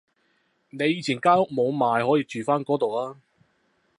[0.71, 3.21] 你以前間屋冇賣可以住返嗰度啊